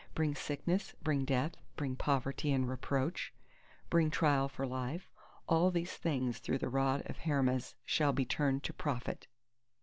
[0.15, 3.31] Bring sickness, bring death, bring poverty and reproach,
[3.91, 8.73] bring trial for life—all these things through the rod of Hermes shall be turned to
[8.73, 9.27] profit.